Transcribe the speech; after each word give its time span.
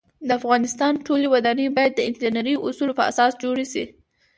د 0.27 0.29
افغانستان 0.39 0.93
ټولی 1.07 1.27
ودانۍ 1.33 1.65
باید 1.77 1.93
د 1.95 1.99
انجنيري 2.09 2.53
اوصولو 2.59 2.97
په 2.99 3.03
اساس 3.11 3.31
جوړې 3.43 3.65
شی 3.71 3.83